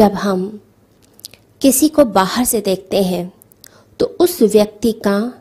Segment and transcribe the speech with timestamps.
[0.00, 0.60] जब हम
[1.60, 3.32] किसी को बाहर से देखते हैं
[3.98, 5.32] तो उस व्यक्ति का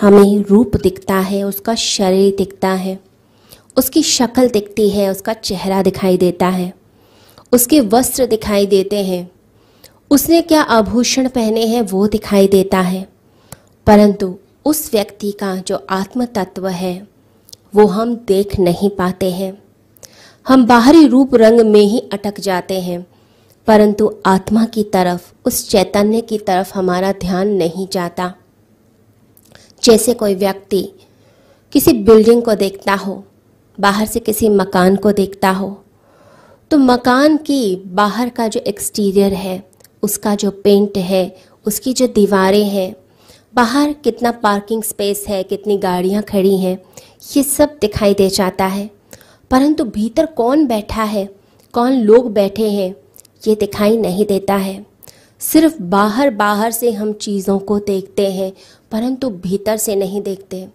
[0.00, 3.00] हमें रूप दिखता है, उसका शरीर दिखता है,
[3.76, 6.74] उसकी शक्ल दिखती है, उसका चेहरा दिखाई देता है,
[7.52, 9.30] उसके वस्त्र दिखाई देते हैं,
[10.10, 13.08] उसने क्या आभूषण पहने हैं वो दिखाई देता है।
[13.86, 17.08] परंतु उस व्यक्ति का जो आत्म तत्व है,
[17.74, 19.62] वो हम देख नहीं पाते हैं।
[20.48, 23.06] हम बाहरी रूप रंग में ही अटक जाते हैं।
[23.68, 28.34] परंतु आत्मा की तरफ़, उस चैतन्य की तरफ़ हमारा ध्यान नहीं जाता।
[29.82, 30.88] जैसे कोई व्यक्ति
[31.72, 33.24] किसी बिल्डिंग को देखता हो,
[33.80, 35.84] बाहर से किसी मकान को देखता हो
[36.70, 39.62] तो मकान की बाहर का जो एक्सटीरियर है,
[40.02, 42.94] उसका जो पेंट है, उसकी जो दीवारें हैं,
[43.54, 46.78] बाहर कितना पार्किंग स्पेस है, कितनी गाड़ियाँ खड़ी हैं,
[47.36, 48.90] ये सब दिखाई दे जाता है।
[49.50, 51.28] परंतु भीतर कौन बैठा है?
[51.72, 52.94] कौन लोग बैठे हैं?
[53.42, 54.86] ये दिखाई नहीं देता है।
[55.40, 58.52] सिर्फ़ बाहर बाहर से हम चीज़ों को देखते हैं,
[58.92, 60.66] परंतु भीतर से नहीं देखते।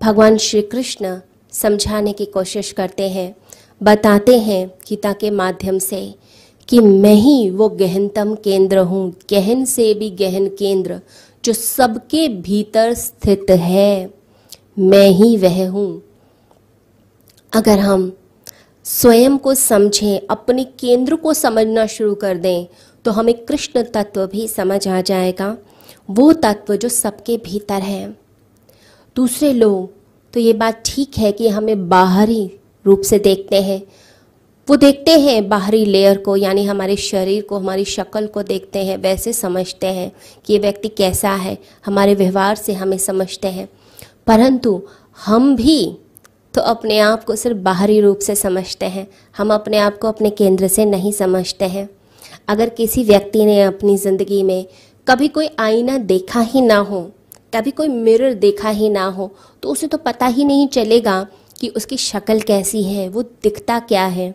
[0.00, 1.18] भगवान श्री कृष्ण
[1.52, 3.34] समझाने की कोशिश करते हैं,
[3.80, 6.14] बताते हैं गीता के माध्यम से
[6.68, 11.00] कि मैं ही वो गहनतम केंद्र हूँ, गहन से भी गहन केंद्र,
[11.44, 14.10] जो सबके भीतर स्थित है।
[14.78, 16.02] मैं ही वह हूँ।
[17.52, 18.12] अगर हम
[18.84, 22.66] स्वयं को समझें, अपने केंद्र को समझना शुरू कर दें
[23.04, 25.56] तो हमें कृष्ण तत्व भी समझ आ जाएगा।
[26.10, 28.16] वो तत्व जो सबके भीतर है।
[29.16, 29.92] दूसरे लोग
[30.32, 32.50] तो ये बात ठीक है कि हमें बाहरी
[32.86, 33.82] रूप से देखते हैं।
[34.68, 38.96] वो देखते हैं बाहरी लेयर को, यानी हमारे शरीर को, हमारी शक्ल को देखते हैं,
[38.96, 40.12] वैसे समझते हैं
[40.44, 43.68] कि ये व्यक्ति कैसा है। हमारे व्यवहार से हमें समझते हैं।
[44.26, 44.82] परंतु
[45.26, 45.96] हम भी
[46.54, 50.30] तो अपने आप को सिर्फ़ बाहरी रूप से समझते हैं। हम अपने आप को अपने
[50.30, 51.88] केंद्र से नहीं समझते हैं।
[52.48, 54.64] अगर किसी व्यक्ति ने अपनी ज़िंदगी में
[55.06, 57.00] कभी कोई आईना देखा ही ना हो,
[57.54, 59.30] कभी कोई मिरर देखा ही ना हो
[59.62, 61.26] तो उसे तो पता ही नहीं चलेगा
[61.60, 64.34] कि उसकी शक्ल कैसी है, वो दिखता क्या है।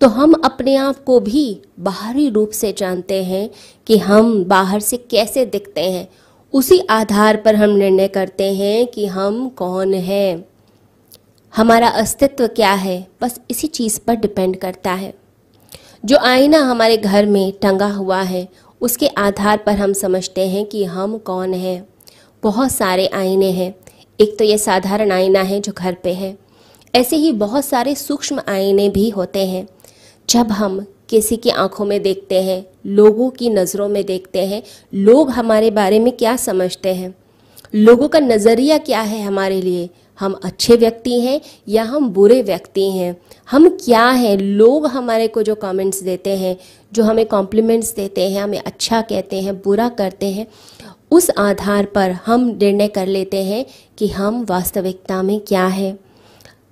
[0.00, 3.48] तो हम अपने आप को भी बाहरी रूप से जानते हैं
[3.86, 6.08] कि हम बाहर से कैसे दिखते हैं।
[6.54, 10.44] उसी आधार पर हम निर्णय करते हैं कि हम कौन हैं।
[11.56, 15.14] हमारा अस्तित्व क्या है, बस इसी चीज़ पर डिपेंड करता है।
[16.04, 18.48] जो आईना हमारे घर में टंगा हुआ है,
[18.80, 21.88] उसके आधार पर हम समझते हैं कि हम कौन हैं।
[22.42, 23.74] बहुत सारे आईने हैं।
[24.20, 26.38] एक तो ये साधारण आईना है जो घर पे है।
[26.94, 29.68] ऐसे ही बहुत सारे सूक्ष्म आईने भी होते हैं।
[30.30, 34.62] जब हम किसी की आँखों में देखते हैं, लोगों की नज़रों में देखते हैं,
[34.94, 37.14] लोग हमारे बारे में क्या समझते हैं?
[37.74, 39.90] लोगों का नज़रिया क्या है हमारे लिए?
[40.20, 43.16] हम अच्छे व्यक्ति हैं या हम बुरे व्यक्ति हैं?
[43.50, 44.36] हम क्या हैं?
[44.38, 46.56] लोग हमारे को जो कमेंट्स देते हैं,
[46.92, 50.46] जो हमें कॉम्प्लीमेंट्स देते हैं, हमें अच्छा कहते हैं, बुरा करते हैं,
[51.10, 53.64] उस आधार पर हम निर्णय कर लेते हैं
[53.98, 55.98] कि हम वास्तविकता में क्या है।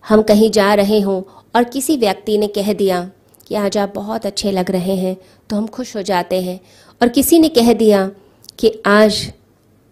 [0.08, 1.22] हम कहीं जा रहे हों
[1.54, 3.10] और किसी व्यक्ति ने कह दिया
[3.46, 5.16] कि आज आप बहुत अच्छे लग रहे हैं
[5.50, 6.60] तो हम खुश हो जाते हैं।
[7.00, 8.10] और किसी ने कह दिया
[8.58, 9.32] कि आज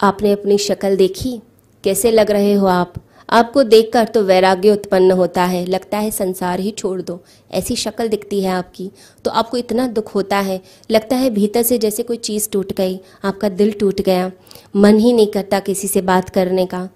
[0.00, 1.40] आपने अपनी शक्ल देखी,
[1.84, 2.92] कैसे लग रहे हो आप?
[3.30, 7.18] आपको देखकर तो वैराग्य उत्पन्न होता है, लगता है संसार ही छोड़ दो।
[7.50, 8.90] ऐसी शक्ल दिखती है आपकी
[9.24, 10.60] तो आपको इतना दुख होता है।
[10.90, 14.30] लगता है भीतर से जैसे कोई चीज़ टूट गई, आपका दिल टूट गया।
[14.76, 16.88] मन ही नहीं करता किसी से बात करने का।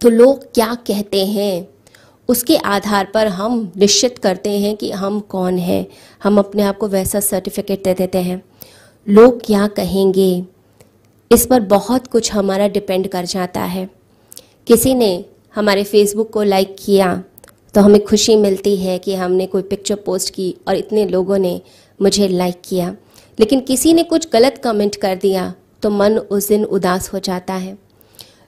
[0.00, 1.68] तो लोग क्या कहते हैं?
[2.28, 5.86] उसके आधार पर हम निश्चित करते हैं कि हम कौन हैं।
[6.22, 8.42] हम अपने आप को वैसा सर्टिफिकेट दे देते हैं।
[9.08, 10.44] लोग क्या कहेंगे?
[11.30, 14.03] इस पर बहुत कुछ हमारा डिपेंड कर जाता है।
[14.66, 17.24] किसी ने हमारे फेसबुक को लाइक किया
[17.74, 21.60] तो हमें खुशी मिलती है कि हमने कोई पिक्चर पोस्ट की और इतने लोगों ने
[22.02, 22.96] मुझे लाइक किया।
[23.38, 27.54] लेकिन किसी ने कुछ गलत कमेंट कर दिया तो मन उस दिन उदास हो जाता
[27.54, 27.76] है।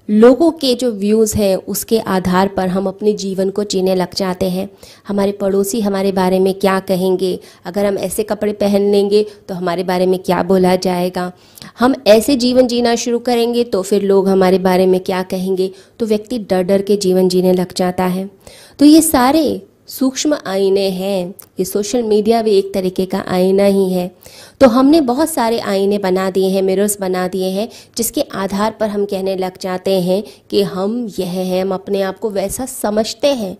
[0.09, 4.49] लोगों के जो व्यूज़ हैं, उसके आधार पर हम अपने जीवन को जीने लग जाते
[4.51, 4.69] हैं।
[5.09, 7.39] हमारे पड़ोसी हमारे बारे में क्या कहेंगे?
[7.65, 11.33] अगर हम ऐसे कपड़े पहन लेंगे तो हमारे बारे में क्या बोला जाएगा?
[11.79, 15.71] हम ऐसे जीवन जीना शुरू करेंगे तो फिर लोग हमारे बारे में क्या कहेंगे?
[15.99, 18.31] तो व्यक्ति डर डर के जीवन जीने लग जाता है।
[18.79, 23.93] तो ये सारे सूक्ष्म आईने हैं। ये सोशल मीडिया भी एक तरीके का आईना ही
[23.93, 24.17] है।
[24.61, 28.89] तो हमने बहुत सारे आईने बना दिए हैं मिरर्स बना दिए हैं, जिसके आधार पर
[28.89, 33.35] हम कहने लग जाते हैं कि हम यह हैं, हम अपने आप को वैसा समझते
[33.35, 33.59] हैं।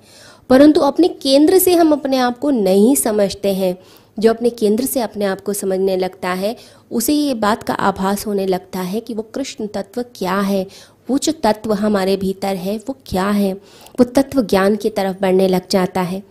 [0.51, 3.79] परंतु अपने केंद्र से हम अपने आप को नहीं समझते हैं।
[4.19, 6.57] जो अपने केंद्र से अपने आप को समझने लगता है,
[6.91, 10.67] उसे ये बात का आभास होने लगता है कि वो कृष्ण तत्व क्या है?
[11.11, 13.53] वो जो तत्व हमारे भीतर है, वो क्या है?
[13.99, 16.23] वो तत्व ज्ञान की तरफ़ बढ़ने लग जाता है।